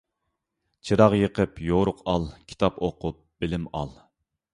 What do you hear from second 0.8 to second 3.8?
چىراغ يېقىپ يورۇق ئال، كىتاب ئوقۇپ بىلىم